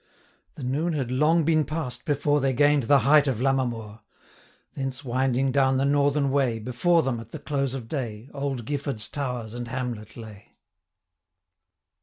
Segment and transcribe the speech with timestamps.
[0.55, 3.99] The noon had long been pass'd before They gain'd the height of Lammermoor;
[4.73, 8.65] Thence winding down the northern way, 20 Before them, at the close of day, Old
[8.65, 10.55] Gifford's towers and hamlet lay.